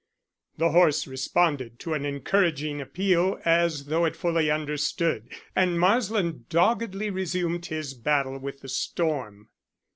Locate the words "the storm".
8.61-9.49